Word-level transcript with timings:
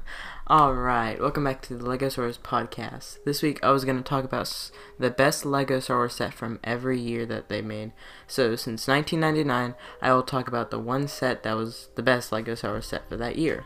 Alright, 0.50 1.20
welcome 1.20 1.44
back 1.44 1.62
to 1.62 1.76
the 1.76 1.88
Lego 1.88 2.08
Star 2.08 2.24
Wars 2.24 2.38
podcast. 2.38 3.18
This 3.24 3.42
week 3.42 3.62
I 3.62 3.70
was 3.70 3.84
going 3.84 3.96
to 3.96 4.02
talk 4.02 4.24
about 4.24 4.70
the 4.98 5.10
best 5.10 5.44
Lego 5.44 5.80
Star 5.80 5.98
Wars 5.98 6.14
set 6.14 6.34
from 6.34 6.60
every 6.64 6.98
year 6.98 7.26
that 7.26 7.48
they 7.48 7.62
made. 7.62 7.92
So, 8.26 8.56
since 8.56 8.88
1999, 8.88 9.74
I 10.00 10.12
will 10.12 10.22
talk 10.22 10.48
about 10.48 10.70
the 10.70 10.78
one 10.78 11.08
set 11.08 11.42
that 11.42 11.56
was 11.56 11.88
the 11.94 12.02
best 12.02 12.32
Lego 12.32 12.54
Star 12.54 12.72
Wars 12.72 12.86
set 12.86 13.08
for 13.08 13.16
that 13.16 13.36
year. 13.36 13.64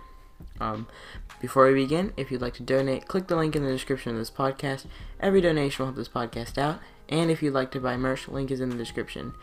Um, 0.60 0.86
before 1.40 1.66
we 1.66 1.74
begin, 1.74 2.12
if 2.17 2.31
you'd 2.31 2.43
like 2.43 2.54
to 2.54 2.63
donate, 2.63 3.08
click 3.08 3.27
the 3.27 3.37
link 3.37 3.56
in 3.56 3.65
the 3.65 3.72
description 3.72 4.13
of 4.13 4.19
this 4.19 4.31
podcast. 4.31 4.87
Every 5.21 5.40
donation 5.40 5.85
will 5.85 5.93
help 5.93 5.97
this 5.97 6.08
podcast 6.08 6.58
out. 6.58 6.81
And 7.08 7.31
if 7.31 7.43
you'd 7.43 7.54
like 7.54 7.71
to 7.72 7.81
buy 7.81 7.97
merch, 7.97 8.29
link 8.29 8.51
is 8.51 8.61
in 8.61 8.71
the 8.71 8.77
description. 8.77 9.35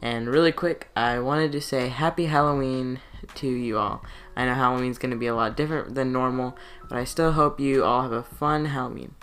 And 0.00 0.28
really 0.28 0.52
quick, 0.52 0.88
I 0.96 1.18
wanted 1.18 1.52
to 1.52 1.60
say 1.60 1.88
Happy 1.88 2.26
Halloween 2.26 3.00
to 3.36 3.48
you 3.48 3.78
all. 3.78 4.04
I 4.36 4.44
know 4.44 4.54
Halloween's 4.54 4.98
going 4.98 5.10
to 5.10 5.16
be 5.16 5.26
a 5.26 5.34
lot 5.34 5.56
different 5.56 5.94
than 5.94 6.12
normal, 6.12 6.56
but 6.88 6.98
I 6.98 7.04
still 7.04 7.32
hope 7.32 7.60
you 7.60 7.84
all 7.84 8.02
have 8.02 8.12
a 8.12 8.22
fun 8.22 8.66
Halloween. 8.66 9.14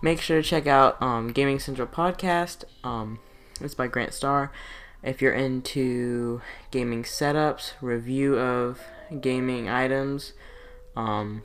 Make 0.00 0.20
sure 0.20 0.42
to 0.42 0.48
check 0.48 0.66
out 0.66 1.00
um, 1.00 1.32
Gaming 1.32 1.58
Central 1.58 1.86
Podcast. 1.86 2.64
Um, 2.82 3.20
it's 3.60 3.74
by 3.74 3.86
Grant 3.86 4.12
Starr. 4.12 4.50
If 5.02 5.20
you're 5.20 5.34
into 5.34 6.42
gaming 6.70 7.02
setups, 7.02 7.72
review 7.80 8.38
of 8.38 8.80
gaming 9.20 9.68
items, 9.68 10.32
um, 10.96 11.42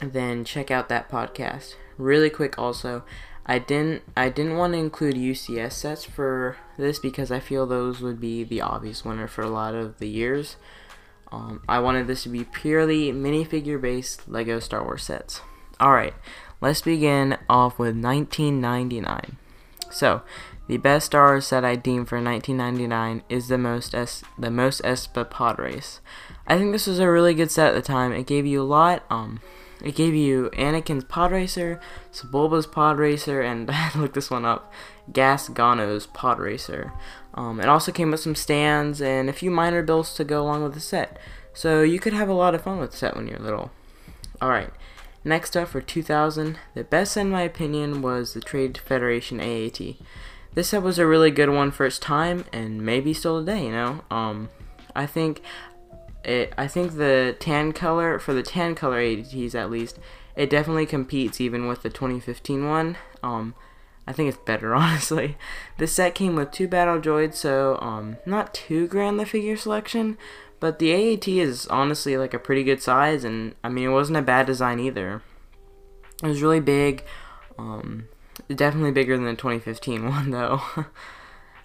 then 0.00 0.44
check 0.44 0.70
out 0.70 0.88
that 0.88 1.10
podcast. 1.10 1.74
Really 1.98 2.30
quick, 2.30 2.58
also, 2.58 3.04
I 3.48 3.58
didn't 3.58 4.02
I 4.14 4.28
didn't 4.28 4.58
want 4.58 4.74
to 4.74 4.78
include 4.78 5.14
UCS 5.14 5.72
sets 5.72 6.04
for 6.04 6.58
this 6.76 6.98
because 6.98 7.32
I 7.32 7.40
feel 7.40 7.66
those 7.66 8.00
would 8.02 8.20
be 8.20 8.44
the 8.44 8.60
obvious 8.60 9.06
winner 9.06 9.26
for 9.26 9.42
a 9.42 9.50
lot 9.50 9.74
of 9.74 9.98
the 9.98 10.08
years. 10.08 10.56
Um, 11.30 11.62
I 11.68 11.78
wanted 11.80 12.06
this 12.06 12.22
to 12.22 12.28
be 12.28 12.44
purely 12.44 13.12
minifigure 13.12 13.80
based 13.80 14.28
Lego 14.28 14.60
Star 14.60 14.82
Wars 14.82 15.02
sets. 15.02 15.42
Alright, 15.80 16.14
let's 16.60 16.82
begin 16.82 17.36
off 17.48 17.78
with 17.78 17.96
1999. 17.96 19.36
So, 19.90 20.22
the 20.68 20.76
best 20.76 21.06
Star 21.06 21.28
Wars 21.28 21.46
set 21.46 21.64
I 21.64 21.76
deem 21.76 22.04
for 22.04 22.20
1999 22.20 23.22
is 23.28 23.48
the 23.48 23.58
most 23.58 23.94
es- 23.94 24.22
the 24.38 24.50
Mos 24.50 24.80
Espa 24.82 25.28
pod 25.28 25.58
race. 25.58 26.00
I 26.46 26.58
think 26.58 26.72
this 26.72 26.86
was 26.86 26.98
a 26.98 27.10
really 27.10 27.34
good 27.34 27.50
set 27.50 27.68
at 27.68 27.74
the 27.74 27.82
time. 27.82 28.12
It 28.12 28.26
gave 28.26 28.44
you 28.44 28.62
a 28.62 28.64
lot. 28.64 29.04
Um, 29.08 29.40
it 29.82 29.94
gave 29.94 30.14
you 30.14 30.50
Anakin's 30.54 31.04
pod 31.04 31.30
racer, 31.32 31.80
Sebulba's 32.12 32.66
pod 32.66 32.98
racer, 32.98 33.40
and 33.40 33.70
look 33.96 34.14
this 34.14 34.30
one 34.30 34.44
up. 34.44 34.72
Gasgano's 35.10 36.06
pod 36.06 36.38
racer. 36.38 36.92
Um, 37.34 37.60
it 37.60 37.68
also 37.68 37.92
came 37.92 38.10
with 38.10 38.20
some 38.20 38.34
stands 38.34 39.00
and 39.00 39.28
a 39.28 39.32
few 39.32 39.50
minor 39.50 39.82
builds 39.82 40.14
to 40.14 40.24
go 40.24 40.42
along 40.42 40.62
with 40.62 40.74
the 40.74 40.80
set. 40.80 41.18
So 41.52 41.82
you 41.82 41.98
could 41.98 42.12
have 42.12 42.28
a 42.28 42.34
lot 42.34 42.54
of 42.54 42.62
fun 42.62 42.78
with 42.78 42.92
the 42.92 42.96
set 42.96 43.16
when 43.16 43.28
you're 43.28 43.38
little. 43.38 43.70
Alright, 44.40 44.70
next 45.24 45.56
up 45.56 45.68
for 45.68 45.80
2000, 45.80 46.58
the 46.74 46.84
best 46.84 47.16
in 47.16 47.30
my 47.30 47.42
opinion 47.42 48.02
was 48.02 48.34
the 48.34 48.40
Trade 48.40 48.78
Federation 48.78 49.40
AAT. 49.40 49.96
This 50.54 50.68
set 50.68 50.82
was 50.82 50.98
a 50.98 51.06
really 51.06 51.30
good 51.30 51.50
one 51.50 51.70
for 51.70 51.86
its 51.86 51.98
time 51.98 52.44
and 52.52 52.84
maybe 52.84 53.12
still 53.12 53.40
today, 53.40 53.64
you 53.64 53.72
know. 53.72 54.02
Um, 54.10 54.48
I 54.94 55.06
think 55.06 55.42
it 56.24 56.52
I 56.58 56.66
think 56.66 56.96
the 56.96 57.36
tan 57.38 57.72
color 57.72 58.18
for 58.18 58.32
the 58.32 58.42
tan 58.42 58.74
color 58.74 59.00
AATs 59.00 59.54
at 59.54 59.70
least, 59.70 59.98
it 60.36 60.50
definitely 60.50 60.86
competes 60.86 61.40
even 61.40 61.66
with 61.66 61.82
the 61.82 61.90
2015 61.90 62.68
one. 62.68 62.96
Um, 63.22 63.54
I 64.08 64.12
think 64.12 64.30
it's 64.30 64.38
better 64.38 64.74
honestly. 64.74 65.36
This 65.76 65.92
set 65.92 66.14
came 66.14 66.34
with 66.34 66.50
two 66.50 66.66
battle 66.66 66.98
droids, 66.98 67.34
so 67.34 67.78
um, 67.82 68.16
not 68.24 68.54
too 68.54 68.88
grand 68.88 69.20
the 69.20 69.26
figure 69.26 69.56
selection, 69.56 70.16
but 70.60 70.78
the 70.78 70.92
AAT 70.92 71.28
is 71.28 71.66
honestly 71.66 72.16
like 72.16 72.32
a 72.32 72.38
pretty 72.38 72.64
good 72.64 72.82
size, 72.82 73.22
and 73.22 73.54
I 73.62 73.68
mean 73.68 73.84
it 73.84 73.92
wasn't 73.92 74.18
a 74.18 74.22
bad 74.22 74.46
design 74.46 74.80
either. 74.80 75.22
It 76.22 76.26
was 76.26 76.42
really 76.42 76.58
big, 76.58 77.04
um, 77.58 78.08
definitely 78.48 78.92
bigger 78.92 79.14
than 79.14 79.26
the 79.26 79.34
2015 79.34 80.08
one 80.08 80.30
though. 80.30 80.62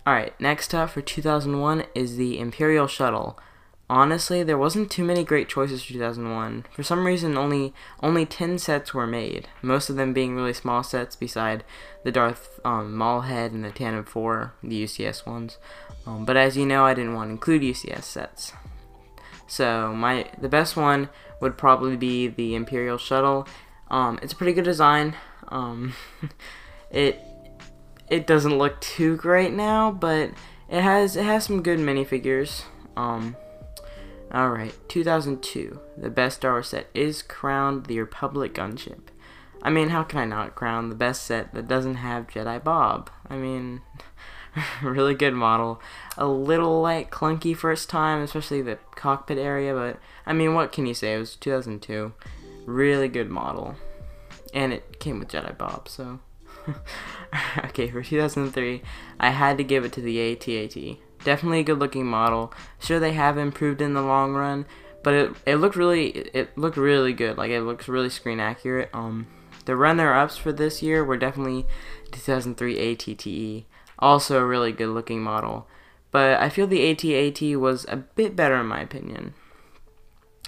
All 0.05 0.13
right, 0.13 0.37
next 0.39 0.75
up 0.75 0.89
for 0.89 1.01
2001 1.01 1.85
is 1.95 2.17
the 2.17 2.37
Imperial 2.37 2.87
Shuttle 2.87 3.39
honestly, 3.93 4.41
there 4.41 4.57
wasn't 4.57 4.89
too 4.89 5.03
many 5.03 5.23
great 5.23 5.47
choices 5.47 5.83
for 5.83 5.93
2001. 5.93 6.65
For 6.71 6.81
some 6.81 7.05
reason, 7.05 7.37
only 7.37 7.73
only 8.01 8.25
10 8.25 8.57
sets 8.57 8.93
were 8.93 9.05
made, 9.05 9.47
most 9.61 9.89
of 9.89 9.95
them 9.95 10.13
being 10.13 10.35
really 10.35 10.53
small 10.53 10.81
sets 10.83 11.15
beside 11.15 11.63
the 12.03 12.11
Darth 12.11 12.59
um, 12.65 12.97
Maul 12.97 13.21
head 13.21 13.51
and 13.51 13.63
the 13.63 13.69
Tantive 13.69 14.07
4, 14.07 14.53
the 14.63 14.83
UCS 14.83 15.27
ones. 15.27 15.59
Um, 16.07 16.25
but 16.25 16.35
as 16.35 16.57
you 16.57 16.65
know, 16.65 16.85
I 16.85 16.95
didn't 16.95 17.13
want 17.13 17.27
to 17.27 17.33
include 17.33 17.61
UCS 17.61 18.03
sets. 18.03 18.53
So 19.45 19.93
my 19.93 20.25
the 20.41 20.49
best 20.49 20.75
one 20.75 21.09
would 21.39 21.55
probably 21.55 21.95
be 21.95 22.27
the 22.27 22.55
Imperial 22.55 22.97
Shuttle. 22.97 23.47
Um, 23.91 24.17
it's 24.23 24.33
a 24.33 24.35
pretty 24.35 24.53
good 24.53 24.65
design. 24.65 25.15
Um, 25.49 25.93
it 26.89 27.19
it 28.09 28.25
doesn't 28.25 28.57
look 28.57 28.81
too 28.81 29.17
great 29.17 29.53
now, 29.53 29.91
but 29.91 30.31
it 30.67 30.81
has 30.81 31.15
it 31.15 31.25
has 31.25 31.45
some 31.45 31.61
good 31.61 31.77
minifigures. 31.77 32.63
Um, 32.97 33.35
Alright, 34.33 34.73
2002. 34.89 35.79
The 35.95 36.09
best 36.09 36.37
Star 36.37 36.53
Wars 36.53 36.69
set 36.69 36.87
is 36.95 37.21
crowned 37.21 37.85
the 37.85 37.99
Republic 37.99 38.55
gunship. 38.55 39.09
I 39.61 39.69
mean, 39.69 39.89
how 39.89 40.01
can 40.03 40.19
I 40.19 40.25
not 40.25 40.55
crown 40.55 40.89
the 40.89 40.95
best 40.95 41.23
set 41.23 41.53
that 41.53 41.67
doesn't 41.67 41.95
have 41.95 42.27
Jedi 42.27 42.61
Bob? 42.63 43.11
I 43.29 43.35
mean, 43.35 43.81
really 44.81 45.13
good 45.13 45.35
model. 45.35 45.79
A 46.17 46.25
little, 46.25 46.81
like, 46.81 47.11
clunky 47.11 47.55
first 47.55 47.89
time, 47.89 48.23
especially 48.23 48.63
the 48.63 48.79
cockpit 48.95 49.37
area, 49.37 49.73
but, 49.75 49.99
I 50.25 50.33
mean, 50.33 50.55
what 50.55 50.71
can 50.71 50.87
you 50.87 50.95
say? 50.95 51.13
It 51.13 51.19
was 51.19 51.35
2002. 51.35 52.13
Really 52.65 53.09
good 53.09 53.29
model. 53.29 53.75
And 54.51 54.73
it 54.73 54.99
came 54.99 55.19
with 55.19 55.29
Jedi 55.29 55.55
Bob, 55.55 55.87
so... 55.87 56.19
okay, 57.65 57.89
for 57.89 58.01
2003, 58.01 58.81
I 59.19 59.29
had 59.29 59.57
to 59.59 59.63
give 59.63 59.85
it 59.85 59.93
to 59.93 60.01
the 60.01 60.17
ATAT 60.17 60.97
definitely 61.23 61.59
a 61.59 61.63
good 61.63 61.79
looking 61.79 62.05
model. 62.05 62.53
Sure, 62.79 62.99
they 62.99 63.13
have 63.13 63.37
improved 63.37 63.81
in 63.81 63.93
the 63.93 64.01
long 64.01 64.33
run, 64.33 64.65
but 65.03 65.13
it 65.13 65.31
it 65.45 65.55
looked 65.55 65.75
really 65.75 66.09
it 66.09 66.57
looked 66.57 66.77
really 66.77 67.13
good. 67.13 67.37
Like 67.37 67.51
it 67.51 67.61
looks 67.61 67.87
really 67.87 68.09
screen 68.09 68.39
accurate. 68.39 68.89
Um, 68.93 69.27
the 69.65 69.75
runner 69.75 70.13
ups 70.13 70.37
for 70.37 70.51
this 70.51 70.81
year 70.81 71.03
were 71.03 71.17
definitely 71.17 71.65
2003 72.11 72.77
ATTE, 72.77 73.65
also 73.99 74.39
a 74.39 74.45
really 74.45 74.71
good 74.71 74.89
looking 74.89 75.21
model. 75.21 75.67
But 76.11 76.39
I 76.39 76.49
feel 76.49 76.67
the 76.67 76.93
ATAT 76.93 77.57
was 77.57 77.85
a 77.89 77.97
bit 77.97 78.35
better 78.35 78.55
in 78.55 78.67
my 78.67 78.81
opinion. 78.81 79.33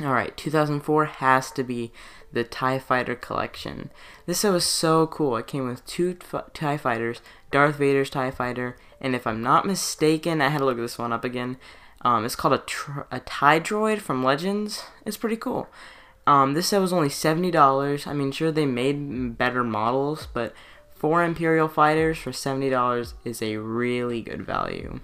Alright, 0.01 0.35
2004 0.35 1.05
has 1.05 1.51
to 1.51 1.63
be 1.63 1.91
the 2.33 2.43
TIE 2.43 2.79
Fighter 2.79 3.15
collection. 3.15 3.89
This 4.25 4.39
set 4.41 4.51
was 4.51 4.65
so 4.65 5.07
cool. 5.07 5.37
It 5.37 5.47
came 5.47 5.67
with 5.67 5.85
two 5.85 6.17
TIE 6.53 6.77
Fighters, 6.77 7.21
Darth 7.55 7.77
Vader's 7.77 8.09
TIE 8.09 8.31
Fighter, 8.31 8.75
and 8.99 9.15
if 9.15 9.25
I'm 9.25 9.41
not 9.41 9.65
mistaken, 9.65 10.41
I 10.41 10.49
had 10.49 10.57
to 10.57 10.65
look 10.65 10.75
this 10.75 10.97
one 10.97 11.13
up 11.13 11.23
again. 11.23 11.55
Um, 12.01 12.25
it's 12.25 12.35
called 12.35 12.53
a, 12.53 12.57
tr- 12.57 13.03
a 13.09 13.21
TIE 13.21 13.61
Droid 13.61 13.99
from 13.99 14.25
Legends. 14.25 14.83
It's 15.05 15.15
pretty 15.15 15.37
cool. 15.37 15.69
Um, 16.27 16.53
this 16.53 16.67
set 16.67 16.81
was 16.81 16.91
only 16.91 17.07
$70. 17.07 18.07
I 18.07 18.11
mean, 18.11 18.33
sure, 18.33 18.51
they 18.51 18.65
made 18.65 19.37
better 19.37 19.63
models, 19.63 20.27
but 20.33 20.53
four 20.95 21.23
Imperial 21.23 21.69
Fighters 21.69 22.17
for 22.17 22.31
$70 22.31 23.13
is 23.23 23.41
a 23.41 23.55
really 23.55 24.21
good 24.21 24.45
value. 24.45 24.99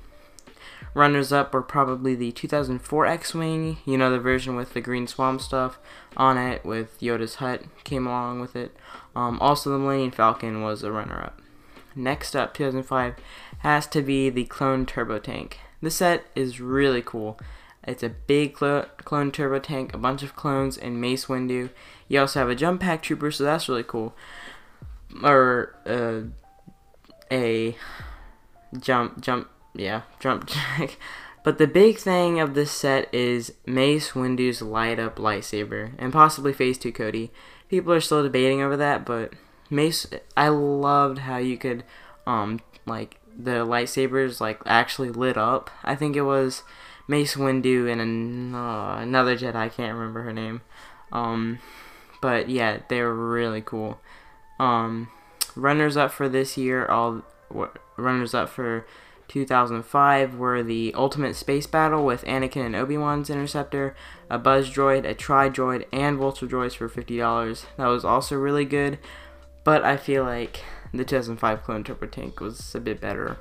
Runners 0.93 1.31
up 1.31 1.53
were 1.53 1.61
probably 1.61 2.15
the 2.15 2.33
2004 2.33 3.05
X 3.05 3.33
Wing, 3.33 3.77
you 3.85 3.97
know, 3.97 4.11
the 4.11 4.19
version 4.19 4.57
with 4.57 4.73
the 4.73 4.81
green 4.81 5.07
swamp 5.07 5.39
stuff 5.39 5.79
on 6.17 6.37
it, 6.37 6.65
with 6.65 6.99
Yoda's 6.99 7.35
hut 7.35 7.63
came 7.85 8.05
along 8.05 8.41
with 8.41 8.57
it. 8.57 8.75
Um, 9.15 9.39
also, 9.39 9.69
the 9.69 9.79
Millennium 9.79 10.11
Falcon 10.11 10.61
was 10.61 10.83
a 10.83 10.91
runner 10.91 11.17
up. 11.17 11.40
Next 11.95 12.35
up, 12.35 12.53
2005, 12.53 13.15
has 13.59 13.87
to 13.87 14.01
be 14.01 14.29
the 14.29 14.45
Clone 14.45 14.85
Turbo 14.85 15.19
Tank. 15.19 15.59
This 15.81 15.95
set 15.95 16.25
is 16.35 16.61
really 16.61 17.01
cool. 17.01 17.39
It's 17.83 18.03
a 18.03 18.09
big 18.09 18.57
cl- 18.57 18.85
clone 18.97 19.31
turbo 19.31 19.59
tank, 19.59 19.93
a 19.93 19.97
bunch 19.97 20.21
of 20.21 20.35
clones, 20.35 20.77
and 20.77 21.01
Mace 21.01 21.25
Windu. 21.25 21.71
You 22.07 22.19
also 22.19 22.39
have 22.39 22.49
a 22.49 22.55
jump 22.55 22.81
pack 22.81 23.01
trooper, 23.01 23.31
so 23.31 23.43
that's 23.43 23.67
really 23.67 23.83
cool. 23.83 24.15
Or 25.23 25.75
uh, 25.85 26.29
a 27.31 27.75
jump, 28.79 29.21
jump, 29.21 29.49
yeah, 29.73 30.03
jump 30.19 30.45
jack. 30.77 30.97
But 31.43 31.57
the 31.57 31.65
big 31.65 31.97
thing 31.97 32.39
of 32.39 32.53
this 32.53 32.71
set 32.71 33.11
is 33.11 33.55
Mace 33.65 34.11
Windu's 34.11 34.61
light 34.61 34.99
up 34.99 35.15
lightsaber, 35.15 35.93
and 35.97 36.13
possibly 36.13 36.53
Phase 36.53 36.77
2 36.77 36.91
Cody. 36.91 37.31
People 37.67 37.93
are 37.93 38.01
still 38.01 38.21
debating 38.21 38.61
over 38.61 38.77
that, 38.77 39.05
but 39.05 39.33
Mace, 39.71 40.05
I 40.35 40.49
loved 40.49 41.19
how 41.19 41.37
you 41.37 41.57
could, 41.57 41.83
um, 42.27 42.59
like, 42.85 43.17
the 43.37 43.65
lightsabers, 43.65 44.39
like, 44.39 44.61
actually 44.65 45.09
lit 45.09 45.37
up. 45.37 45.71
I 45.83 45.95
think 45.95 46.15
it 46.15 46.23
was 46.23 46.63
Mace 47.07 47.35
Windu 47.35 47.91
and 47.91 48.01
an, 48.01 48.55
uh, 48.55 48.97
another 48.99 49.37
Jedi, 49.37 49.55
I 49.55 49.69
can't 49.69 49.93
remember 49.93 50.21
her 50.23 50.33
name. 50.33 50.61
Um, 51.11 51.59
but 52.21 52.49
yeah, 52.49 52.79
they 52.87 53.01
were 53.01 53.13
really 53.13 53.61
cool. 53.61 53.99
Um, 54.59 55.09
runners 55.55 55.97
up 55.97 56.11
for 56.11 56.29
this 56.29 56.57
year, 56.57 56.85
all 56.85 57.23
runners 57.97 58.33
up 58.33 58.49
for 58.49 58.85
2005 59.27 60.35
were 60.35 60.61
the 60.61 60.93
Ultimate 60.95 61.35
Space 61.35 61.65
Battle 61.65 62.05
with 62.05 62.23
Anakin 62.25 62.65
and 62.65 62.75
Obi-Wan's 62.75 63.29
Interceptor, 63.29 63.95
a 64.29 64.37
Buzz 64.37 64.69
Droid, 64.69 65.05
a 65.05 65.13
Tri 65.13 65.49
Droid, 65.49 65.85
and 65.91 66.17
Vulture 66.17 66.47
Droids 66.47 66.75
for 66.75 66.89
$50. 66.89 67.65
That 67.77 67.87
was 67.87 68.05
also 68.05 68.35
really 68.35 68.65
good, 68.65 68.99
but 69.63 69.83
I 69.83 69.97
feel 69.97 70.23
like 70.23 70.61
the 70.93 71.05
2005 71.05 71.63
Clone 71.63 71.83
Trooper 71.83 72.07
tank 72.07 72.39
was 72.39 72.75
a 72.75 72.79
bit 72.79 72.99
better. 72.99 73.37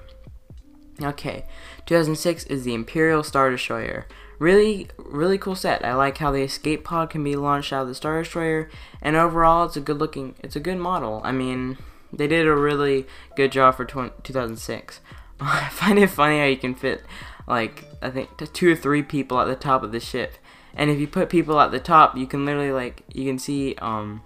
Okay, 1.02 1.44
2006 1.86 2.44
is 2.44 2.64
the 2.64 2.74
Imperial 2.74 3.22
Star 3.22 3.50
Destroyer. 3.50 4.06
Really, 4.38 4.88
really 4.98 5.38
cool 5.38 5.54
set. 5.54 5.84
I 5.84 5.94
like 5.94 6.18
how 6.18 6.30
the 6.30 6.42
escape 6.42 6.84
pod 6.84 7.10
can 7.10 7.24
be 7.24 7.36
launched 7.36 7.72
out 7.72 7.82
of 7.82 7.88
the 7.88 7.94
Star 7.94 8.22
Destroyer, 8.22 8.70
and 9.00 9.16
overall, 9.16 9.64
it's 9.64 9.76
a 9.76 9.80
good 9.80 9.98
looking, 9.98 10.34
it's 10.40 10.56
a 10.56 10.60
good 10.60 10.78
model. 10.78 11.20
I 11.24 11.32
mean, 11.32 11.78
they 12.12 12.26
did 12.26 12.46
a 12.46 12.54
really 12.54 13.06
good 13.36 13.52
job 13.52 13.76
for 13.76 13.84
2006. 13.84 15.00
I 15.40 15.68
find 15.70 15.98
it 15.98 16.08
funny 16.08 16.38
how 16.38 16.44
you 16.44 16.56
can 16.56 16.74
fit 16.74 17.02
like 17.50 17.84
I 18.00 18.10
think 18.10 18.30
two 18.52 18.72
or 18.72 18.76
three 18.76 19.02
people 19.02 19.40
at 19.40 19.46
the 19.46 19.56
top 19.56 19.82
of 19.82 19.92
the 19.92 20.00
ship, 20.00 20.34
and 20.74 20.90
if 20.90 20.98
you 20.98 21.06
put 21.06 21.28
people 21.28 21.60
at 21.60 21.72
the 21.72 21.80
top, 21.80 22.16
you 22.16 22.26
can 22.26 22.46
literally 22.46 22.72
like 22.72 23.02
you 23.12 23.24
can 23.24 23.38
see 23.38 23.74
um 23.76 24.22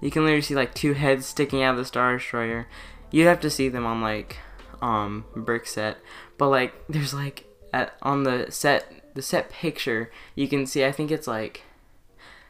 you 0.00 0.10
can 0.10 0.22
literally 0.22 0.42
see 0.42 0.54
like 0.54 0.74
two 0.74 0.94
heads 0.94 1.26
sticking 1.26 1.62
out 1.62 1.72
of 1.72 1.78
the 1.78 1.84
Star 1.84 2.16
Destroyer. 2.16 2.66
You'd 3.10 3.26
have 3.26 3.40
to 3.40 3.50
see 3.50 3.68
them 3.68 3.86
on 3.86 4.00
like 4.00 4.38
um 4.80 5.24
Brickset, 5.34 5.96
but 6.36 6.48
like 6.48 6.74
there's 6.88 7.14
like 7.14 7.44
at 7.72 7.96
on 8.02 8.22
the 8.22 8.46
set 8.50 9.14
the 9.14 9.22
set 9.22 9.50
picture 9.50 10.10
you 10.34 10.48
can 10.48 10.64
see 10.66 10.84
I 10.84 10.92
think 10.92 11.10
it's 11.10 11.26
like 11.26 11.62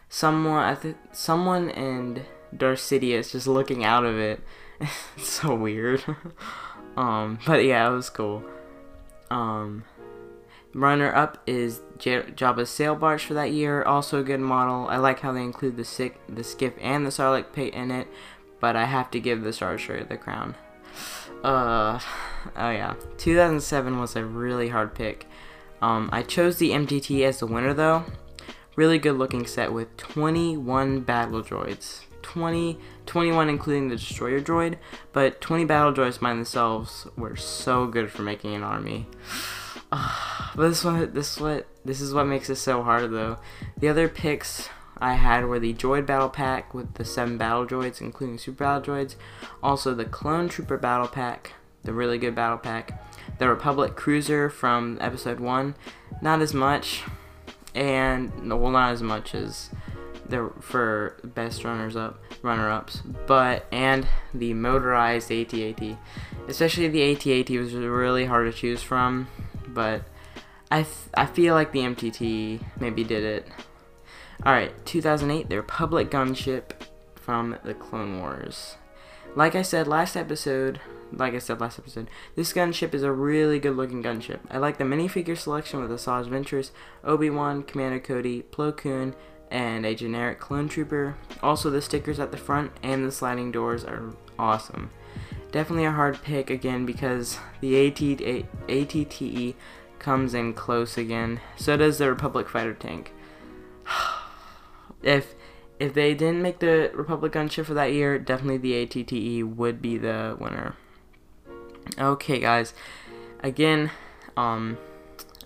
someone 0.09 0.63
I 0.63 0.75
think 0.75 0.97
someone 1.13 1.71
and 1.71 2.23
Darth 2.57 2.81
Sidious 2.81 3.33
just 3.33 3.47
looking 3.47 3.85
out 3.85 4.05
of 4.05 4.19
it. 4.19 4.41
it's 5.17 5.29
so 5.29 5.55
weird. 5.55 6.05
Um, 6.97 7.39
but 7.47 7.65
yeah, 7.65 7.89
it 7.89 7.95
was 7.95 8.11
cool. 8.11 8.43
Um, 9.31 9.85
runner 10.75 11.15
up 11.15 11.43
is 11.47 11.81
J- 11.99 12.23
Jabba's 12.23 12.71
sail 12.71 12.95
barge 12.95 13.25
for 13.25 13.35
that 13.35 13.53
year. 13.53 13.83
Also 13.83 14.21
a 14.21 14.25
good 14.25 14.41
model. 14.41 14.89
I 14.89 14.97
like 14.97 15.21
how 15.21 15.33
they 15.33 15.43
include 15.43 15.77
the 15.77 15.85
sick, 15.85 16.21
the 16.29 16.45
skiff, 16.45 16.75
and 16.81 17.05
the 17.05 17.11
Sarlacc 17.11 17.53
pit 17.53 17.75
in 17.75 17.91
it. 17.91 18.09
But 18.61 18.77
I 18.77 18.85
have 18.85 19.11
to 19.13 19.21
give 19.21 19.43
the 19.43 19.53
Star 19.53 19.77
Destroyer 19.77 20.05
the 20.05 20.17
crown. 20.17 20.55
Uh, 21.43 22.01
oh 22.57 22.71
yeah. 22.71 22.95
2007 23.19 23.99
was 23.99 24.17
a 24.17 24.25
really 24.25 24.69
hard 24.69 24.95
pick. 24.95 25.27
Um, 25.81 26.09
I 26.13 26.23
chose 26.23 26.57
the 26.59 26.71
MTT 26.71 27.23
as 27.23 27.41
the 27.41 27.47
winner 27.47 27.73
though. 27.73 28.05
Really 28.77 28.99
good 28.99 29.17
looking 29.17 29.47
set 29.47 29.73
with 29.73 29.97
21 29.97 31.01
battle 31.01 31.43
droids. 31.43 32.03
20, 32.23 32.79
21 33.07 33.49
including 33.49 33.89
the 33.89 33.97
destroyer 33.97 34.41
droid, 34.41 34.77
but 35.13 35.41
20 35.41 35.65
battle 35.65 35.93
droids 35.93 36.21
by 36.21 36.31
themselves 36.31 37.07
were 37.17 37.37
so 37.37 37.87
good 37.87 38.11
for 38.11 38.23
making 38.23 38.55
an 38.55 38.63
army. 38.63 39.07
But 40.57 40.71
this 40.71 40.83
one, 40.83 41.13
this 41.13 41.39
what, 41.39 41.69
this 41.85 42.01
is 42.01 42.13
what 42.13 42.25
makes 42.25 42.51
it 42.51 42.57
so 42.57 42.83
hard 42.83 43.13
though. 43.13 43.39
The 43.77 43.87
other 43.87 44.09
picks 44.09 44.69
I 44.97 45.13
had 45.13 45.45
were 45.45 45.61
the 45.61 45.73
Droid 45.73 46.05
Battle 46.05 46.29
Pack 46.29 46.75
with 46.75 46.95
the 46.95 47.05
seven 47.05 47.39
battle 47.39 47.65
droids, 47.65 48.01
including 48.01 48.39
super 48.39 48.65
battle 48.65 48.95
droids. 48.95 49.15
Also 49.63 49.95
the 49.95 50.05
Clone 50.05 50.49
Trooper 50.49 50.77
Battle 50.77 51.07
Pack, 51.07 51.53
the 51.85 51.93
really 51.93 52.19
good 52.19 52.35
battle 52.35 52.59
pack. 52.59 53.05
The 53.39 53.49
Republic 53.49 53.95
Cruiser 53.95 54.51
from 54.51 54.99
Episode 55.01 55.39
One, 55.39 55.77
not 56.21 56.41
as 56.41 56.53
much, 56.53 57.05
and 57.75 58.33
well, 58.51 58.73
not 58.73 58.93
as 58.93 59.03
much 59.03 59.35
as 59.35 59.71
the 60.29 60.51
for 60.61 61.17
best 61.25 61.65
runners 61.65 61.97
up 61.97 62.21
runner 62.43 62.71
ups 62.71 63.01
but 63.27 63.67
and 63.73 64.07
the 64.35 64.53
motorized 64.53 65.33
AT-AT 65.33 65.81
especially 66.49 66.89
the 66.89 67.13
AT-AT 67.13 67.49
was 67.59 67.73
really 67.73 68.27
hard 68.27 68.53
to 68.53 68.59
choose 68.59 68.83
from 68.83 69.27
but 69.69 70.03
I, 70.71 70.87
I 71.15 71.27
feel 71.27 71.55
like 71.55 71.73
the 71.73 71.81
MTT 71.81 72.61
maybe 72.81 73.05
did 73.05 73.25
it 73.25 73.49
alright 74.45 74.85
2008 74.87 75.49
the 75.49 75.57
Republic 75.57 76.11
gunship 76.11 76.73
from 77.15 77.57
the 77.65 77.75
Clone 77.75 78.21
Wars 78.21 78.77
like 79.35 79.55
I 79.55 79.63
said 79.63 79.87
last 79.87 80.17
episode 80.17 80.81
like 81.13 81.35
I 81.35 81.39
said 81.39 81.61
last 81.61 81.79
episode, 81.79 82.09
this 82.35 82.53
gunship 82.53 82.95
is 82.95 83.03
a 83.03 83.13
really 83.13 83.59
good 83.59 83.77
looking 83.77 84.03
gunship. 84.03 84.41
I 84.51 84.59
like 84.59 84.79
the 84.79 84.85
minifigure 84.85 85.37
selection 85.37 85.81
with 85.81 85.91
Asajj 85.91 86.29
Ventress, 86.29 86.71
Obi-Wan, 87.05 87.63
Commander 87.63 88.01
Cody, 88.01 88.43
Plo 88.43 88.77
Koon, 88.77 89.15
and 89.51 89.87
a 89.87 89.95
generic 89.95 90.39
clone 90.39 90.69
trooper. 90.69 91.17
Also, 91.43 91.71
the 91.71 91.83
stickers 91.83 92.21
at 92.21 92.31
the 92.31 92.37
front 92.37 92.73
and 92.83 93.05
the 93.05 93.13
sliding 93.13 93.51
doors 93.51 93.85
are 93.85 94.15
awesome. 94.39 94.91
Definitely 95.51 95.87
a 95.87 95.93
hard 95.93 96.23
pick 96.23 96.51
again 96.51 96.85
because 96.85 97.39
the 97.61 97.87
AT 97.87 98.01
ATTE 98.69 99.57
comes 99.99 100.35
in 100.35 100.55
close 100.55 100.99
again. 100.99 101.41
So 101.57 101.77
does 101.77 101.99
the 101.99 102.09
Republic 102.09 102.49
fighter 102.49 102.75
tank. 102.75 103.13
if 105.03 105.35
if 105.79 105.95
they 105.95 106.13
didn't 106.15 106.43
make 106.43 106.59
the 106.59 106.91
Republic 106.93 107.33
gunship 107.33 107.65
for 107.65 107.75
that 107.75 107.93
year, 107.93 108.19
definitely 108.19 108.59
the 108.59 108.75
ATTE 108.75 109.57
would 109.57 109.81
be 109.81 109.97
the 109.97 110.37
winner. 110.39 110.75
Okay, 111.99 112.41
guys. 112.41 112.75
Again, 113.41 113.91
um, 114.37 114.77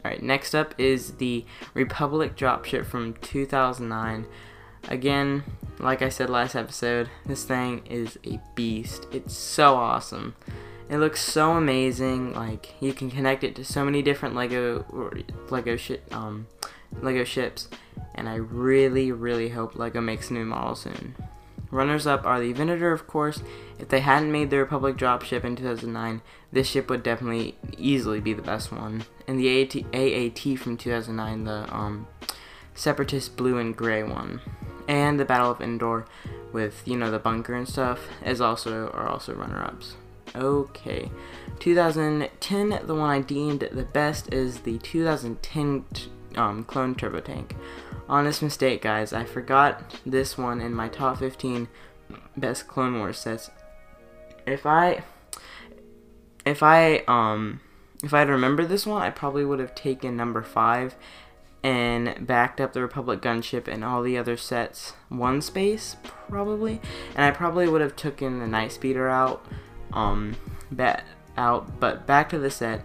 Alright, 0.04 0.22
next 0.22 0.54
up 0.54 0.74
is 0.78 1.12
the 1.12 1.44
Republic 1.74 2.34
dropship 2.36 2.86
from 2.86 3.14
2009. 3.14 4.26
Again, 4.88 5.44
like 5.78 6.02
I 6.02 6.08
said 6.08 6.30
last 6.30 6.54
episode, 6.54 7.08
this 7.26 7.44
thing 7.44 7.86
is 7.86 8.18
a 8.24 8.40
beast. 8.54 9.06
It's 9.12 9.34
so 9.34 9.74
awesome. 9.74 10.34
It 10.88 10.98
looks 10.98 11.20
so 11.20 11.52
amazing. 11.52 12.34
Like 12.34 12.74
you 12.80 12.92
can 12.92 13.10
connect 13.10 13.44
it 13.44 13.54
to 13.56 13.64
so 13.64 13.84
many 13.84 14.02
different 14.02 14.34
Lego 14.34 14.84
Lego 15.50 15.76
shit 15.76 16.04
um 16.12 16.46
Lego 17.00 17.24
ships, 17.24 17.68
and 18.14 18.28
I 18.28 18.36
really 18.36 19.10
really 19.12 19.50
hope 19.50 19.76
Lego 19.76 20.00
makes 20.00 20.30
a 20.30 20.34
new 20.34 20.44
model 20.44 20.74
soon. 20.74 21.16
Runners 21.72 22.06
up 22.06 22.26
are 22.26 22.38
the 22.38 22.52
Venator, 22.52 22.92
of 22.92 23.06
course. 23.06 23.42
If 23.78 23.88
they 23.88 24.00
hadn't 24.00 24.30
made 24.30 24.50
the 24.50 24.58
Republic 24.58 24.96
dropship 24.96 25.42
in 25.42 25.56
2009, 25.56 26.20
this 26.52 26.68
ship 26.68 26.90
would 26.90 27.02
definitely 27.02 27.56
easily 27.78 28.20
be 28.20 28.34
the 28.34 28.42
best 28.42 28.70
one. 28.70 29.04
And 29.26 29.40
the 29.40 29.62
AAT, 29.62 29.86
AAT 29.94 30.58
from 30.58 30.76
2009, 30.76 31.44
the 31.44 31.74
um, 31.74 32.06
Separatist 32.74 33.36
blue 33.36 33.58
and 33.58 33.76
gray 33.76 34.02
one, 34.02 34.40
and 34.88 35.18
the 35.20 35.24
Battle 35.24 35.50
of 35.50 35.60
Endor 35.60 36.06
with 36.52 36.82
you 36.86 36.96
know 36.96 37.10
the 37.10 37.18
bunker 37.18 37.54
and 37.54 37.68
stuff 37.68 38.08
is 38.24 38.40
also 38.40 38.90
are 38.90 39.08
also 39.08 39.34
runner-ups. 39.34 39.96
Okay, 40.34 41.10
2010, 41.58 42.80
the 42.86 42.94
one 42.94 43.10
I 43.10 43.20
deemed 43.20 43.68
the 43.72 43.84
best 43.84 44.32
is 44.32 44.60
the 44.60 44.78
2010 44.78 45.84
um, 46.36 46.64
Clone 46.64 46.94
Turbo 46.94 47.20
Tank. 47.20 47.54
Honest 48.08 48.42
mistake, 48.42 48.82
guys. 48.82 49.12
I 49.12 49.24
forgot 49.24 50.00
this 50.06 50.38
one 50.38 50.60
in 50.60 50.74
my 50.74 50.88
top 50.88 51.18
15 51.18 51.68
best 52.36 52.66
Clone 52.66 52.98
Wars 52.98 53.18
sets. 53.18 53.50
If 54.46 54.66
I, 54.66 55.02
if 56.44 56.62
I, 56.62 57.04
um, 57.06 57.60
if 58.02 58.12
I'd 58.12 58.28
remembered 58.28 58.68
this 58.68 58.86
one, 58.86 59.02
I 59.02 59.10
probably 59.10 59.44
would 59.44 59.60
have 59.60 59.74
taken 59.74 60.16
number 60.16 60.42
five 60.42 60.94
and 61.62 62.26
backed 62.26 62.60
up 62.60 62.72
the 62.72 62.82
Republic 62.82 63.20
gunship 63.20 63.68
and 63.68 63.84
all 63.84 64.02
the 64.02 64.18
other 64.18 64.36
sets 64.36 64.94
one 65.08 65.40
space 65.40 65.96
probably, 66.28 66.80
and 67.14 67.24
I 67.24 67.30
probably 67.30 67.68
would 67.68 67.80
have 67.80 67.94
taken 67.94 68.40
the 68.40 68.46
Night 68.46 68.72
Speeder 68.72 69.08
out, 69.08 69.46
um, 69.92 70.34
bet 70.70 71.04
out. 71.36 71.78
But 71.78 72.06
back 72.06 72.28
to 72.30 72.38
the 72.38 72.50
set. 72.50 72.84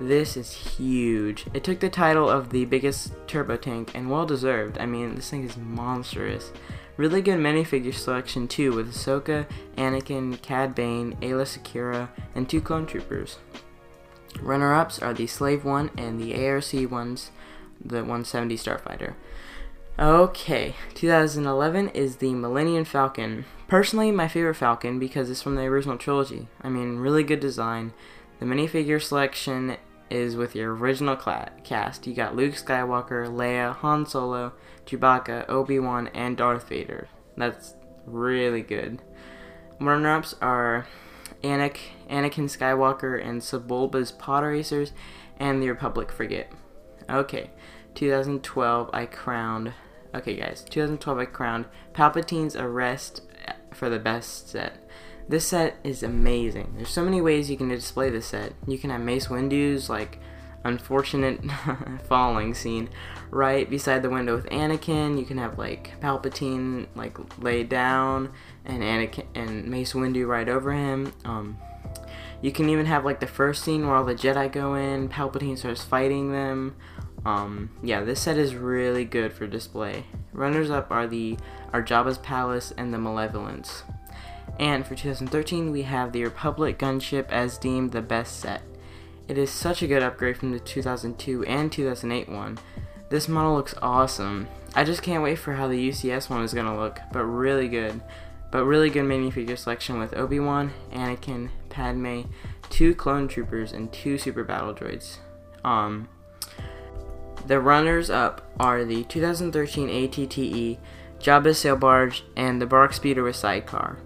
This 0.00 0.36
is 0.36 0.52
huge. 0.52 1.46
It 1.52 1.64
took 1.64 1.80
the 1.80 1.88
title 1.88 2.30
of 2.30 2.50
the 2.50 2.64
biggest 2.66 3.12
turbo 3.26 3.56
tank, 3.56 3.90
and 3.94 4.08
well 4.08 4.26
deserved. 4.26 4.78
I 4.78 4.86
mean, 4.86 5.16
this 5.16 5.28
thing 5.28 5.44
is 5.44 5.56
monstrous. 5.56 6.52
Really 6.96 7.20
good 7.20 7.38
minifigure 7.38 7.94
selection 7.94 8.46
too, 8.46 8.72
with 8.72 8.92
Ahsoka, 8.92 9.46
Anakin, 9.76 10.40
Cad 10.40 10.74
Bane, 10.74 11.16
Aayla 11.20 11.46
Secura, 11.46 12.08
and 12.34 12.48
two 12.48 12.60
clone 12.60 12.86
troopers. 12.86 13.38
Runner-ups 14.40 15.00
are 15.00 15.14
the 15.14 15.26
Slave 15.26 15.64
one 15.64 15.90
and 15.96 16.20
the 16.20 16.46
ARC 16.46 16.72
ones, 16.90 17.30
the 17.84 17.98
170 17.98 18.56
Starfighter. 18.56 19.14
Okay, 19.98 20.74
2011 20.94 21.88
is 21.88 22.16
the 22.16 22.32
Millennium 22.34 22.84
Falcon. 22.84 23.44
Personally, 23.66 24.12
my 24.12 24.28
favorite 24.28 24.54
Falcon 24.54 24.98
because 24.98 25.28
it's 25.28 25.42
from 25.42 25.56
the 25.56 25.62
original 25.62 25.98
trilogy. 25.98 26.48
I 26.62 26.68
mean, 26.68 26.98
really 26.98 27.24
good 27.24 27.40
design. 27.40 27.92
The 28.38 28.46
minifigure 28.46 29.02
selection 29.02 29.76
is 30.08 30.36
with 30.36 30.54
your 30.54 30.74
original 30.74 31.16
cast. 31.16 32.06
You 32.06 32.14
got 32.14 32.36
Luke 32.36 32.54
Skywalker, 32.54 33.26
Leia, 33.28 33.74
Han 33.76 34.06
Solo, 34.06 34.52
Chewbacca, 34.86 35.48
Obi-Wan, 35.48 36.08
and 36.14 36.36
Darth 36.36 36.68
Vader. 36.68 37.08
That's 37.36 37.74
really 38.06 38.62
good. 38.62 39.02
Runner-ups 39.80 40.34
are 40.40 40.86
Anakin, 41.42 41.78
Anakin 42.08 42.44
Skywalker 42.44 43.22
and 43.22 43.42
Sebulba's 43.42 44.12
Pod 44.12 44.44
Racers, 44.44 44.92
and 45.38 45.62
the 45.62 45.68
Republic 45.68 46.10
Frigate. 46.10 46.48
Okay, 47.10 47.50
2012 47.94 48.90
I 48.92 49.06
crowned. 49.06 49.72
Okay, 50.14 50.36
guys, 50.36 50.64
2012 50.68 51.18
I 51.18 51.24
crowned 51.26 51.66
Palpatine's 51.92 52.56
Arrest 52.56 53.22
for 53.72 53.88
the 53.88 53.98
best 53.98 54.48
set. 54.48 54.78
This 55.28 55.46
set 55.46 55.76
is 55.84 56.02
amazing. 56.02 56.72
There's 56.76 56.88
so 56.88 57.04
many 57.04 57.20
ways 57.20 57.50
you 57.50 57.56
can 57.56 57.68
display 57.68 58.08
this 58.08 58.26
set. 58.26 58.54
You 58.66 58.78
can 58.78 58.90
have 58.90 59.02
Mace 59.02 59.26
Windu's 59.26 59.90
like 59.90 60.18
unfortunate 60.64 61.40
falling 62.08 62.54
scene 62.54 62.88
right 63.30 63.68
beside 63.68 64.02
the 64.02 64.10
window 64.10 64.36
with 64.36 64.46
Anakin. 64.46 65.18
You 65.18 65.24
can 65.24 65.38
have 65.38 65.58
like 65.58 66.00
Palpatine 66.00 66.86
like 66.94 67.16
laid 67.42 67.68
down 67.68 68.32
and 68.64 68.82
Anakin 68.82 69.26
and 69.34 69.66
Mace 69.66 69.92
Windu 69.92 70.26
right 70.26 70.48
over 70.48 70.72
him. 70.72 71.12
Um, 71.24 71.58
you 72.40 72.52
can 72.52 72.68
even 72.68 72.86
have 72.86 73.04
like 73.04 73.20
the 73.20 73.26
first 73.26 73.64
scene 73.64 73.86
where 73.86 73.96
all 73.96 74.04
the 74.04 74.14
Jedi 74.14 74.50
go 74.50 74.74
in, 74.74 75.08
Palpatine 75.08 75.58
starts 75.58 75.82
fighting 75.82 76.32
them. 76.32 76.76
Um, 77.24 77.70
yeah, 77.82 78.02
this 78.02 78.20
set 78.20 78.38
is 78.38 78.54
really 78.54 79.04
good 79.04 79.32
for 79.32 79.46
display. 79.46 80.04
Runners 80.32 80.70
up 80.70 80.90
are 80.90 81.06
the 81.06 81.36
are 81.72 81.82
Jabba's 81.82 82.18
Palace 82.18 82.72
and 82.76 82.92
the 82.92 82.98
Malevolence. 82.98 83.82
And 84.58 84.86
for 84.86 84.94
2013, 84.94 85.70
we 85.70 85.82
have 85.82 86.12
the 86.12 86.24
Republic 86.24 86.78
gunship 86.78 87.28
as 87.28 87.58
deemed 87.58 87.92
the 87.92 88.02
best 88.02 88.40
set. 88.40 88.62
It 89.28 89.36
is 89.36 89.50
such 89.50 89.82
a 89.82 89.86
good 89.86 90.02
upgrade 90.02 90.38
from 90.38 90.52
the 90.52 90.58
2002 90.58 91.44
and 91.44 91.70
2008 91.70 92.28
one. 92.28 92.58
This 93.10 93.28
model 93.28 93.54
looks 93.54 93.74
awesome. 93.80 94.48
I 94.74 94.84
just 94.84 95.02
can't 95.02 95.22
wait 95.22 95.38
for 95.38 95.54
how 95.54 95.68
the 95.68 95.88
UCS 95.88 96.28
one 96.28 96.42
is 96.42 96.54
going 96.54 96.66
to 96.66 96.76
look, 96.76 96.98
but 97.12 97.24
really 97.24 97.68
good. 97.68 98.00
But 98.50 98.64
really 98.64 98.90
good 98.90 99.04
minifigure 99.04 99.58
selection 99.58 99.98
with 99.98 100.16
Obi-Wan, 100.16 100.72
Anakin, 100.92 101.50
Padme, 101.68 102.22
two 102.70 102.94
clone 102.94 103.28
troopers, 103.28 103.72
and 103.72 103.92
two 103.92 104.16
super 104.16 104.44
battle 104.44 104.74
droids. 104.74 105.18
Um, 105.64 106.08
the 107.48 107.60
runners 107.60 108.10
up 108.10 108.42
are 108.60 108.84
the 108.84 109.04
2013 109.04 109.88
ATTE, 109.88 110.78
Jabba's 111.18 111.58
Sail 111.58 111.76
Barge, 111.76 112.22
and 112.36 112.60
the 112.60 112.66
BARC 112.66 112.92
Speeder 112.92 113.22
with 113.22 113.36
Sidecar. 113.36 113.98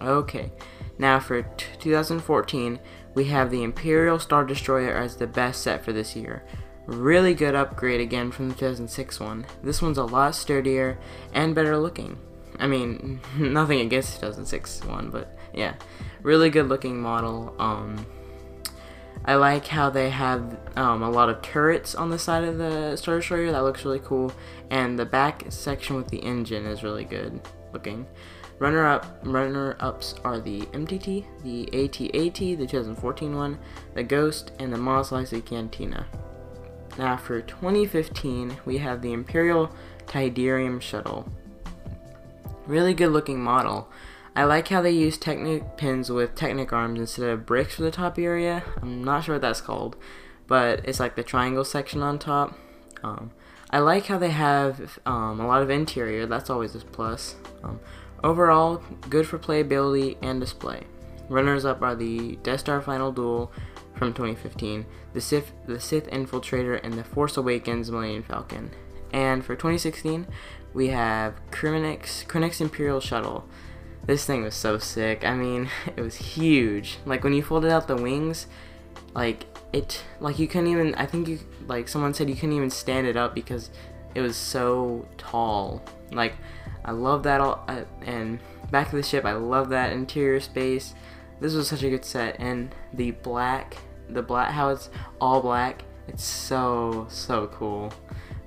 Okay, 0.00 0.50
now 0.98 1.20
for 1.20 1.42
2014, 1.78 2.80
we 3.14 3.24
have 3.26 3.50
the 3.50 3.62
Imperial 3.62 4.18
Star 4.18 4.44
Destroyer 4.44 4.92
as 4.94 5.16
the 5.16 5.28
best 5.28 5.62
set 5.62 5.84
for 5.84 5.92
this 5.92 6.16
year. 6.16 6.42
Really 6.86 7.34
good 7.34 7.54
upgrade 7.54 8.00
again 8.00 8.32
from 8.32 8.48
the 8.48 8.54
2006 8.56 9.20
one. 9.20 9.46
This 9.62 9.80
one's 9.80 9.98
a 9.98 10.04
lot 10.04 10.34
sturdier 10.34 10.98
and 11.32 11.54
better 11.54 11.78
looking. 11.78 12.18
I 12.58 12.66
mean, 12.66 13.20
nothing 13.38 13.78
against 13.78 14.14
the 14.14 14.26
2006 14.26 14.84
one, 14.86 15.10
but 15.10 15.38
yeah, 15.54 15.74
really 16.22 16.50
good 16.50 16.68
looking 16.68 17.00
model. 17.00 17.54
Um, 17.60 18.04
I 19.24 19.36
like 19.36 19.66
how 19.68 19.88
they 19.88 20.10
have 20.10 20.58
um, 20.76 21.02
a 21.02 21.10
lot 21.10 21.28
of 21.28 21.42
turrets 21.42 21.94
on 21.94 22.10
the 22.10 22.18
side 22.18 22.44
of 22.44 22.58
the 22.58 22.96
Star 22.96 23.16
Destroyer. 23.16 23.52
That 23.52 23.62
looks 23.62 23.84
really 23.84 24.00
cool, 24.00 24.32
and 24.70 24.98
the 24.98 25.04
back 25.04 25.44
section 25.48 25.96
with 25.96 26.08
the 26.08 26.18
engine 26.18 26.66
is 26.66 26.82
really 26.82 27.04
good 27.04 27.40
looking. 27.72 28.06
Runner 28.58 28.86
up 28.86 29.06
runner 29.24 29.76
ups 29.80 30.14
are 30.24 30.40
the 30.40 30.62
MTT, 30.66 31.24
the 31.42 31.66
AT-AT, 31.66 32.58
the 32.58 32.66
2014 32.66 33.34
one, 33.36 33.58
the 33.94 34.02
Ghost, 34.02 34.52
and 34.58 34.72
the 34.72 34.78
Mos 34.78 35.10
Eisley 35.10 35.44
Cantina. 35.44 36.06
Now 36.98 37.16
for 37.16 37.40
2015, 37.40 38.58
we 38.64 38.78
have 38.78 39.02
the 39.02 39.12
Imperial 39.12 39.74
Tydirium 40.06 40.80
Shuttle. 40.80 41.26
Really 42.66 42.94
good 42.94 43.10
looking 43.10 43.40
model. 43.40 43.88
I 44.34 44.44
like 44.44 44.68
how 44.68 44.80
they 44.80 44.90
use 44.90 45.18
Technic 45.18 45.76
pins 45.76 46.10
with 46.10 46.34
Technic 46.34 46.72
arms 46.72 46.98
instead 46.98 47.28
of 47.28 47.46
bricks 47.46 47.74
for 47.74 47.82
the 47.82 47.90
top 47.90 48.18
area. 48.18 48.64
I'm 48.80 49.04
not 49.04 49.24
sure 49.24 49.34
what 49.34 49.42
that's 49.42 49.60
called, 49.60 49.96
but 50.46 50.80
it's 50.84 51.00
like 51.00 51.16
the 51.16 51.22
triangle 51.22 51.64
section 51.64 52.02
on 52.02 52.18
top. 52.18 52.58
Um, 53.02 53.32
I 53.70 53.80
like 53.80 54.06
how 54.06 54.18
they 54.18 54.30
have 54.30 54.98
um, 55.04 55.40
a 55.40 55.46
lot 55.46 55.62
of 55.62 55.70
interior. 55.70 56.26
That's 56.26 56.50
always 56.50 56.74
a 56.74 56.78
plus. 56.78 57.36
Um, 57.62 57.80
Overall, 58.24 58.80
good 59.10 59.26
for 59.26 59.38
playability 59.38 60.16
and 60.22 60.40
display. 60.40 60.84
Runners 61.28 61.64
up 61.64 61.82
are 61.82 61.96
the 61.96 62.36
Death 62.44 62.60
Star 62.60 62.80
Final 62.80 63.10
Duel 63.10 63.50
from 63.96 64.12
2015, 64.12 64.86
the 65.12 65.20
Sith, 65.20 65.52
the 65.66 65.80
Sith 65.80 66.08
Infiltrator, 66.08 66.80
and 66.84 66.94
the 66.94 67.02
Force 67.02 67.36
Awakens 67.36 67.90
Millennium 67.90 68.22
Falcon. 68.22 68.70
And 69.12 69.44
for 69.44 69.56
2016, 69.56 70.28
we 70.72 70.88
have 70.88 71.34
Krennic's, 71.50 72.60
Imperial 72.60 73.00
Shuttle. 73.00 73.44
This 74.04 74.24
thing 74.24 74.42
was 74.42 74.54
so 74.54 74.78
sick. 74.78 75.24
I 75.24 75.34
mean, 75.34 75.70
it 75.96 76.00
was 76.00 76.16
huge. 76.16 76.98
Like 77.04 77.24
when 77.24 77.32
you 77.32 77.42
folded 77.42 77.70
out 77.70 77.86
the 77.86 77.96
wings, 77.96 78.46
like 79.14 79.46
it, 79.72 80.02
like 80.20 80.38
you 80.38 80.48
couldn't 80.48 80.68
even. 80.68 80.94
I 80.96 81.06
think 81.06 81.28
you, 81.28 81.38
like 81.66 81.88
someone 81.88 82.14
said, 82.14 82.28
you 82.28 82.34
couldn't 82.34 82.56
even 82.56 82.70
stand 82.70 83.06
it 83.06 83.16
up 83.16 83.34
because 83.34 83.70
it 84.14 84.20
was 84.20 84.36
so 84.36 85.06
tall. 85.18 85.82
Like 86.10 86.34
I 86.84 86.92
love 86.92 87.22
that 87.24 87.40
all, 87.40 87.64
uh, 87.68 87.84
and 88.02 88.38
back 88.70 88.86
of 88.88 88.92
the 88.92 89.02
ship, 89.02 89.24
I 89.24 89.32
love 89.32 89.68
that 89.70 89.92
interior 89.92 90.40
space. 90.40 90.94
This 91.40 91.54
was 91.54 91.68
such 91.68 91.82
a 91.82 91.90
good 91.90 92.04
set, 92.04 92.36
and 92.38 92.74
the 92.92 93.12
black, 93.12 93.76
the 94.08 94.22
black, 94.22 94.50
how 94.52 94.68
it's 94.68 94.90
all 95.20 95.40
black, 95.40 95.84
it's 96.08 96.24
so 96.24 97.06
so 97.08 97.48
cool. 97.48 97.92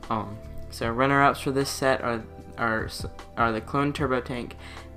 Um, 0.10 0.38
so 0.70 0.90
runner-ups 0.90 1.40
for 1.42 1.52
this 1.52 1.70
set 1.70 2.02
are 2.02 2.24
are 2.58 2.90
are 3.38 3.52
the 3.52 3.62
Clone 3.62 3.94
Turbo 3.94 4.22
Tank, 4.22 4.56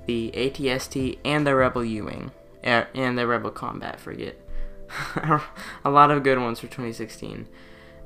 the 0.09 0.31
ATST, 0.33 1.19
and 1.23 1.45
the 1.45 1.53
Rebel 1.53 1.85
U-wing, 1.85 2.31
and 2.63 3.15
the 3.15 3.27
Rebel 3.27 3.51
Combat 3.51 3.99
Frigate. 3.99 4.41
a 5.85 5.89
lot 5.91 6.09
of 6.09 6.23
good 6.23 6.39
ones 6.39 6.59
for 6.59 6.65
2016. 6.65 7.47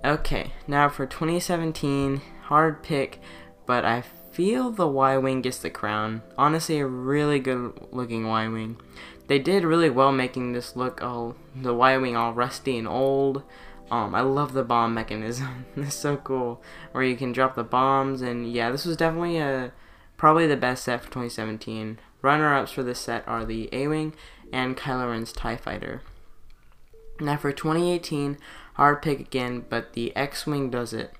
Okay, 0.03 0.51
now 0.67 0.89
for 0.89 1.05
2017, 1.05 2.21
hard 2.43 2.83
pick, 2.83 3.21
but 3.65 3.85
I 3.85 4.03
feel 4.33 4.69
the 4.69 4.85
Y-Wing 4.85 5.41
gets 5.41 5.59
the 5.59 5.69
crown. 5.69 6.23
Honestly, 6.37 6.79
a 6.79 6.85
really 6.85 7.39
good 7.39 7.87
looking 7.93 8.27
Y-Wing. 8.27 8.81
They 9.27 9.39
did 9.39 9.63
really 9.63 9.89
well 9.89 10.11
making 10.11 10.51
this 10.51 10.75
look 10.75 11.01
all, 11.01 11.37
the 11.55 11.73
Y-Wing 11.73 12.17
all 12.17 12.33
rusty 12.33 12.77
and 12.77 12.87
old. 12.87 13.43
Um, 13.89 14.13
I 14.13 14.19
love 14.19 14.51
the 14.51 14.63
bomb 14.65 14.93
mechanism. 14.93 15.67
it's 15.77 15.95
so 15.95 16.17
cool. 16.17 16.61
Where 16.91 17.05
you 17.05 17.15
can 17.15 17.31
drop 17.31 17.55
the 17.55 17.63
bombs 17.63 18.21
and 18.21 18.51
yeah, 18.51 18.71
this 18.71 18.83
was 18.83 18.97
definitely 18.97 19.37
a, 19.37 19.71
probably 20.23 20.47
the 20.47 20.55
best 20.55 20.85
set 20.85 21.01
for 21.01 21.07
2017. 21.07 21.99
Runner-ups 22.21 22.71
for 22.71 22.81
this 22.81 22.99
set 22.99 23.27
are 23.27 23.43
the 23.43 23.67
A-Wing 23.73 24.13
and 24.53 24.77
Kylo 24.77 25.11
Ren's 25.11 25.33
TIE 25.33 25.57
Fighter. 25.57 26.01
Now 27.19 27.35
for 27.35 27.51
2018, 27.51 28.37
hard 28.75 29.01
pick 29.01 29.19
again, 29.19 29.65
but 29.67 29.91
the 29.91 30.15
X-Wing 30.15 30.69
does 30.69 30.93
it 30.93 31.11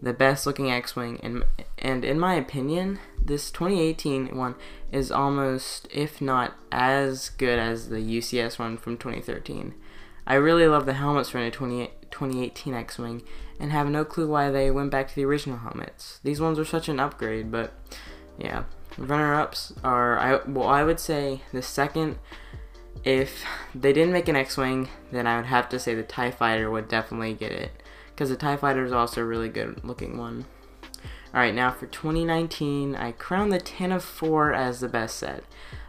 the 0.00 0.12
best 0.12 0.46
looking 0.46 0.70
X-Wing 0.70 1.18
and 1.20 1.44
and 1.78 2.04
in 2.04 2.20
my 2.20 2.34
opinion 2.34 3.00
this 3.20 3.50
2018 3.50 4.36
one 4.36 4.54
is 4.92 5.10
almost 5.10 5.88
if 5.90 6.20
not 6.20 6.54
as 6.70 7.30
good 7.30 7.58
as 7.58 7.88
the 7.88 7.96
UCS 7.96 8.56
one 8.56 8.76
from 8.76 8.96
2013. 8.96 9.74
I 10.28 10.34
really 10.34 10.68
love 10.68 10.86
the 10.86 10.92
helmets 10.92 11.30
from 11.30 11.40
the 11.40 11.50
20, 11.50 11.88
2018 12.12 12.72
X-Wing 12.72 13.22
and 13.58 13.72
have 13.72 13.88
no 13.88 14.04
clue 14.04 14.28
why 14.28 14.52
they 14.52 14.70
went 14.70 14.92
back 14.92 15.08
to 15.08 15.16
the 15.16 15.24
original 15.24 15.58
helmets. 15.58 16.20
These 16.22 16.40
ones 16.40 16.60
are 16.60 16.64
such 16.64 16.88
an 16.88 17.00
upgrade, 17.00 17.50
but 17.50 17.72
yeah. 18.38 18.64
Runner-ups 18.96 19.74
are 19.84 20.18
I 20.18 20.40
well 20.46 20.68
I 20.68 20.82
would 20.82 20.98
say 20.98 21.42
the 21.52 21.62
second 21.62 22.18
if 23.04 23.44
they 23.74 23.92
didn't 23.92 24.12
make 24.12 24.28
an 24.28 24.36
X-Wing, 24.36 24.88
then 25.12 25.26
I 25.26 25.36
would 25.36 25.46
have 25.46 25.68
to 25.68 25.78
say 25.78 25.94
the 25.94 26.02
TIE 26.02 26.30
Fighter 26.30 26.70
would 26.70 26.88
definitely 26.88 27.32
get 27.34 27.52
it 27.52 27.70
because 28.10 28.30
the 28.30 28.36
TIE 28.36 28.56
Fighter 28.56 28.84
is 28.84 28.92
also 28.92 29.20
a 29.20 29.24
really 29.24 29.48
good 29.48 29.84
looking 29.84 30.18
one. 30.18 30.46
Alright, 31.32 31.54
now 31.54 31.70
for 31.70 31.86
2019, 31.86 32.96
I 32.96 33.12
crowned 33.12 33.52
the 33.52 33.60
Tantive 33.60 34.02
4 34.02 34.54
as 34.54 34.80
the 34.80 34.88
best 34.88 35.16
set. 35.16 35.44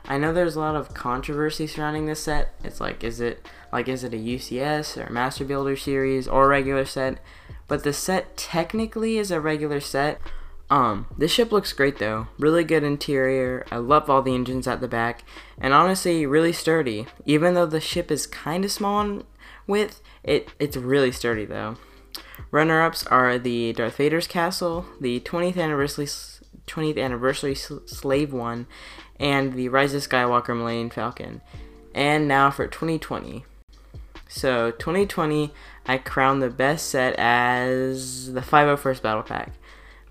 I 0.06 0.18
know 0.18 0.34
there's 0.34 0.56
a 0.56 0.60
lot 0.60 0.76
of 0.76 0.94
controversy 0.94 1.66
surrounding 1.66 2.06
this 2.06 2.22
set. 2.22 2.54
It's 2.64 2.82
like, 2.82 3.04
is 3.04 3.22
it 3.22 3.48
like 3.72 3.88
is 3.88 4.04
it 4.04 4.14
a 4.14 4.18
UCS 4.18 4.98
or 4.98 5.08
a 5.08 5.12
Master 5.12 5.46
Builder 5.46 5.76
series 5.76 6.28
or 6.28 6.46
a 6.46 6.48
regular 6.50 6.86
set? 6.86 7.20
But 7.68 7.84
the 7.84 7.94
set 7.94 8.36
technically 8.36 9.18
is 9.18 9.32
a 9.32 9.40
regular 9.40 9.80
set. 9.80 10.20
Um, 10.70 11.08
this 11.18 11.32
ship 11.32 11.52
looks 11.52 11.74
great 11.74 11.98
though. 11.98 12.28
Really 12.38 12.64
good 12.64 12.84
interior. 12.84 13.66
I 13.72 13.78
love 13.78 14.10
all 14.10 14.22
the 14.22 14.36
engines 14.36 14.68
at 14.68 14.82
the 14.82 14.88
back, 14.88 15.24
and 15.60 15.74
honestly, 15.74 16.26
really 16.26 16.54
sturdy. 16.54 17.08
Even 17.26 17.56
though 17.56 17.66
the 17.66 17.82
ship 17.82 18.12
is 18.12 18.28
kind 18.28 18.64
of 18.64 18.72
small 18.72 19.02
in 19.02 19.24
width, 19.66 20.02
it 20.24 20.50
it's 20.60 20.78
really 20.78 21.12
sturdy 21.12 21.46
though. 21.46 21.78
Runner-ups 22.52 23.06
are 23.08 23.38
the 23.38 23.74
Darth 23.74 23.98
Vader's 23.98 24.28
Castle, 24.28 24.86
the 25.00 25.20
20th 25.20 25.58
anniversary 25.58 26.08
20th 26.68 27.04
anniversary 27.04 27.56
Slave 27.56 28.32
One, 28.32 28.68
and 29.20 29.54
the 29.54 29.70
Rise 29.70 29.94
of 29.94 30.08
Skywalker 30.08 30.56
Millennium 30.56 30.90
Falcon. 30.92 31.42
And 31.94 32.28
now 32.28 32.52
for 32.52 32.68
2020. 32.68 33.44
So 34.28 34.70
2020, 34.72 35.52
I 35.88 35.98
crowned 35.98 36.42
the 36.42 36.52
best 36.52 36.88
set 36.88 37.16
as 37.18 38.34
the 38.34 38.42
501st 38.42 39.02
Battle 39.02 39.24
Pack. 39.24 39.54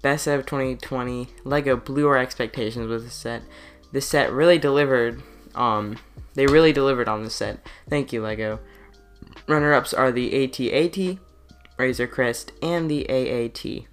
Best 0.03 0.27
of 0.27 0.47
2020. 0.47 1.29
Lego 1.45 1.77
blew 1.77 2.07
our 2.09 2.19
expectations 2.19 2.89
with 2.89 3.05
this 3.05 3.15
set. 3.15 3.43
This 3.93 4.07
set 4.07 4.33
really 4.33 4.59
delivered. 4.59 5.23
Um, 5.55 5.99
they 6.35 6.47
really 6.47 6.73
delivered 6.73 7.09
on 7.09 7.25
this 7.25 7.35
set. 7.35 7.67
Thank 7.89 8.13
you, 8.13 8.23
Lego. 8.23 8.61
Runner-ups 9.47 9.95
are 9.95 10.13
the 10.13 10.45
AT-AT, 10.45 11.19
Razor 11.79 12.07
Crest, 12.07 12.53
and 12.63 12.91
the 12.91 13.09
AAT. 13.09 13.87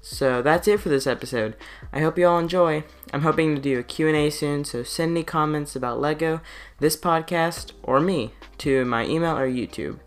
So 0.00 0.42
that's 0.42 0.68
it 0.68 0.80
for 0.80 0.88
this 0.88 1.06
episode. 1.06 1.56
I 1.92 2.00
hope 2.00 2.18
you 2.18 2.26
all 2.26 2.38
enjoy. 2.38 2.84
I'm 3.12 3.22
hoping 3.22 3.54
to 3.54 3.60
do 3.60 3.78
a 3.78 3.82
Q&A 3.82 4.30
soon, 4.30 4.64
so 4.64 4.82
send 4.82 5.12
any 5.12 5.22
comments 5.22 5.76
about 5.76 6.00
Lego, 6.00 6.40
this 6.80 6.96
podcast, 6.96 7.72
or 7.82 8.00
me 8.00 8.32
to 8.58 8.84
my 8.84 9.04
email 9.06 9.36
or 9.36 9.48
YouTube. 9.48 10.00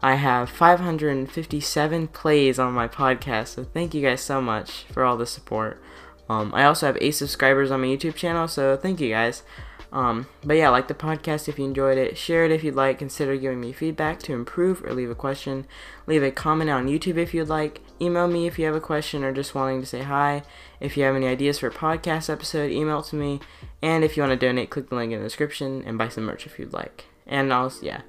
I 0.00 0.14
have 0.14 0.48
557 0.48 2.08
plays 2.08 2.58
on 2.58 2.72
my 2.72 2.86
podcast, 2.86 3.48
so 3.48 3.64
thank 3.64 3.94
you 3.94 4.02
guys 4.02 4.20
so 4.20 4.40
much 4.40 4.84
for 4.84 5.04
all 5.04 5.16
the 5.16 5.26
support. 5.26 5.82
Um, 6.28 6.52
I 6.54 6.64
also 6.64 6.86
have 6.86 6.98
8 7.00 7.10
subscribers 7.12 7.70
on 7.70 7.80
my 7.80 7.86
YouTube 7.86 8.14
channel, 8.14 8.46
so 8.46 8.76
thank 8.76 9.00
you 9.00 9.10
guys. 9.10 9.42
Um, 9.90 10.26
but 10.44 10.56
yeah, 10.56 10.68
like 10.68 10.88
the 10.88 10.94
podcast 10.94 11.48
if 11.48 11.58
you 11.58 11.64
enjoyed 11.64 11.96
it. 11.96 12.18
Share 12.18 12.44
it 12.44 12.50
if 12.50 12.62
you'd 12.62 12.74
like. 12.74 12.98
Consider 12.98 13.36
giving 13.36 13.60
me 13.60 13.72
feedback 13.72 14.18
to 14.20 14.34
improve 14.34 14.84
or 14.84 14.92
leave 14.92 15.10
a 15.10 15.14
question. 15.14 15.66
Leave 16.06 16.22
a 16.22 16.30
comment 16.30 16.70
on 16.70 16.88
YouTube 16.88 17.16
if 17.16 17.32
you'd 17.32 17.48
like. 17.48 17.80
Email 18.00 18.28
me 18.28 18.46
if 18.46 18.58
you 18.58 18.66
have 18.66 18.74
a 18.74 18.80
question 18.80 19.24
or 19.24 19.32
just 19.32 19.54
wanting 19.54 19.80
to 19.80 19.86
say 19.86 20.02
hi. 20.02 20.42
If 20.78 20.96
you 20.96 21.04
have 21.04 21.16
any 21.16 21.26
ideas 21.26 21.58
for 21.58 21.68
a 21.68 21.72
podcast 21.72 22.28
episode, 22.28 22.70
email 22.70 23.02
to 23.02 23.16
me. 23.16 23.40
And 23.80 24.04
if 24.04 24.16
you 24.16 24.22
want 24.22 24.38
to 24.38 24.46
donate, 24.46 24.70
click 24.70 24.90
the 24.90 24.94
link 24.94 25.12
in 25.12 25.20
the 25.20 25.24
description 25.24 25.82
and 25.86 25.96
buy 25.96 26.08
some 26.08 26.24
merch 26.24 26.44
if 26.44 26.58
you'd 26.58 26.74
like. 26.74 27.06
And 27.26 27.50
also, 27.52 27.84
yeah. 27.86 28.02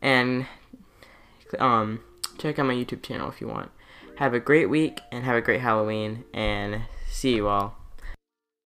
And 0.00 0.46
um, 1.58 2.00
check 2.38 2.58
out 2.58 2.66
my 2.66 2.74
YouTube 2.74 3.02
channel 3.02 3.28
if 3.28 3.40
you 3.40 3.48
want. 3.48 3.70
Have 4.16 4.34
a 4.34 4.40
great 4.40 4.66
week 4.66 5.00
and 5.10 5.24
have 5.24 5.36
a 5.36 5.40
great 5.40 5.60
Halloween 5.60 6.24
and 6.32 6.82
see 7.08 7.34
you 7.34 7.48
all. 7.48 7.81